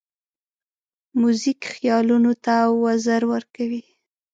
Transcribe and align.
موزیک 1.19 1.59
خیالونو 1.73 2.33
ته 2.43 2.55
وزر 2.83 3.21
ورکوي. 3.33 3.83